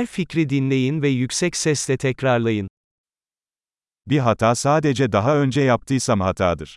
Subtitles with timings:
[0.00, 2.68] Her fikri dinleyin ve yüksek sesle tekrarlayın.
[4.06, 6.76] Bir hata sadece daha önce yaptıysam hatadır.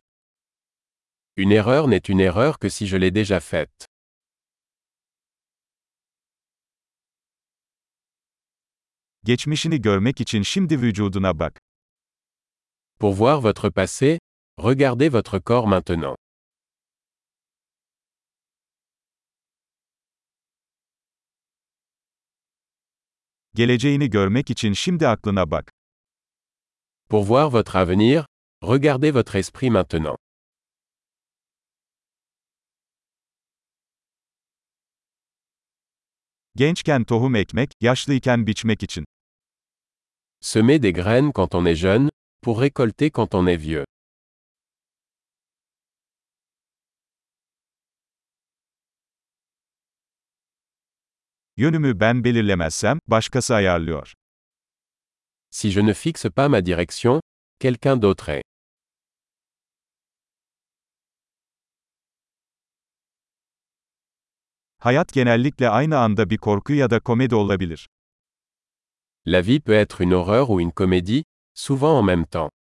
[1.38, 3.86] Une erreur n'est une erreur que si je l'ai déjà faite.
[9.24, 11.60] Geçmişini görmek için şimdi vücuduna bak.
[13.00, 14.20] Pour voir votre passé,
[14.60, 16.23] regardez votre corps maintenant.
[23.56, 25.72] Geleceğini görmek için şimdi aklına bak.
[27.10, 28.26] Pour voir votre avenir,
[28.64, 30.18] regardez votre esprit maintenant.
[36.56, 39.06] Gençken tohum ekmek, yaşlıyken biçmek için.
[40.42, 42.10] Semer des graines quand on est jeune,
[42.42, 43.86] pour récolter quand on est vieux.
[51.58, 54.14] Yönümü ben belirlemezsem, başkası ayarlıyor.
[55.52, 57.22] Si je ne fixe pas ma direction,
[57.60, 58.44] quelqu'un d'autre est.
[64.80, 67.88] Hayat genellikle aynı anda bir korku ya da komedi olabilir.
[69.28, 72.53] La vie peut être une horreur ou une comédie, souvent en même temps.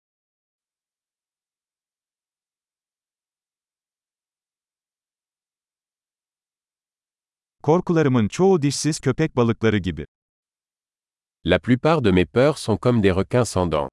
[7.63, 10.07] Korkularımın çoğu dişsiz köpek balıkları gibi.
[11.47, 13.89] La plupart de mes peurs sont comme des requins sans dents.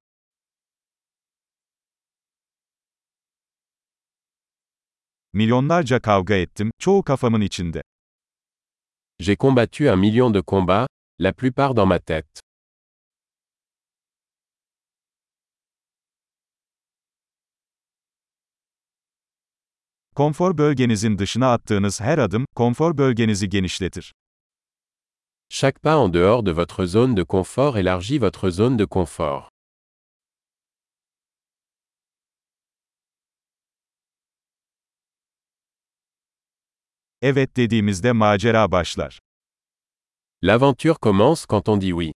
[5.32, 7.82] Milyonlarca kavga ettim, çoğu kafamın içinde.
[9.20, 10.88] J'ai combattu un million de combats,
[11.20, 12.49] la plupart dans ma tête.
[20.20, 24.14] Konfor bölgenizin dışına attığınız her adım, konfor bölgenizi genişletir.
[25.48, 29.44] Chaque pas en dehors de votre zone de confort élargit votre zone de confort.
[37.22, 39.18] Evet dediğimizde macera başlar.
[40.42, 42.12] L'aventure commence quand on dit oui.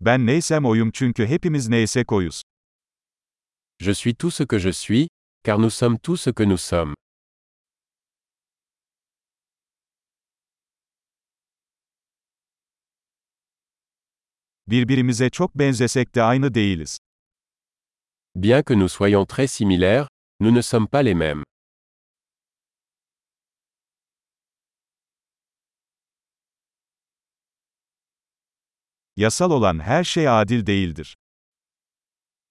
[0.00, 2.42] Ben neysem oyum çünkü hepimiz neysek oyuz.
[3.82, 5.08] Je suis tout ce que je suis,
[5.42, 6.94] car nous sommes tout ce que nous sommes.
[14.66, 16.98] Birbirimize çok benzesek de aynı değiliz.
[18.34, 20.08] Bien que nous soyons très similaires,
[20.40, 21.44] nous ne sommes pas les mêmes.
[29.16, 31.16] Yasal olan her şey adil değildir.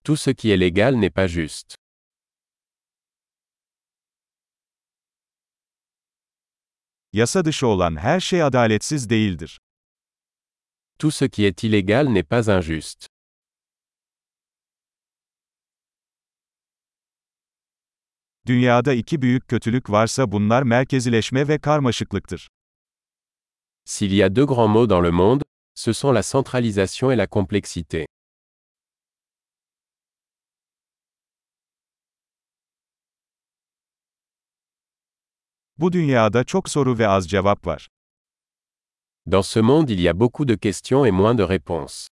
[0.04, 1.76] Tout ce qui est légal n'est pas juste.
[7.14, 9.60] Yasa dışı olan her şey adaletsiz değildir.
[11.00, 13.08] Tout ce qui est illégal n'est pas injuste.
[18.48, 22.50] Dünyada iki büyük kötülük varsa bunlar merkezileşme ve karmaşıklıktır.
[23.86, 25.44] S'il y a deux grands mots dans le monde,
[25.76, 28.06] ce sont la centralisation et la complexité.
[35.80, 37.88] Bu dünyada çok soru ve az cevap var.
[39.32, 42.08] Dans ce monde il y a beaucoup de questions et moins de réponses.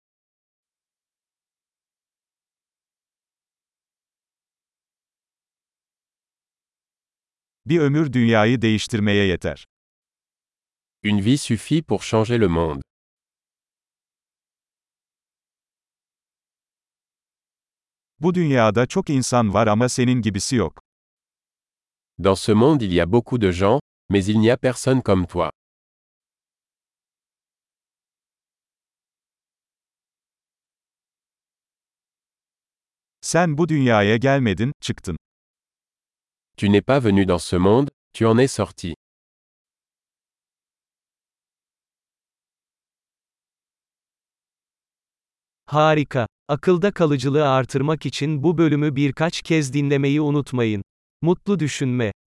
[7.66, 9.66] Bir ömür dünyayı değiştirmeye yeter.
[11.02, 12.82] Une vie suffit pour changer le monde.
[18.20, 20.83] Bu dünyada çok insan var ama senin gibisi yok.
[22.18, 25.26] Dans ce monde il y a beaucoup de gens, mais il n'y a personne comme
[25.26, 25.50] toi.
[33.20, 35.16] Sen bu dünyaya gelmedin, çıktın.
[36.56, 38.94] Tu n'es pas venu dans ce monde, tu en es sorti.
[45.66, 46.26] Harika.
[46.48, 50.82] Akılda kalıcılığı artırmak için bu bölümü birkaç kez dinlemeyi unutmayın.
[51.24, 52.12] Mutlu düşünme.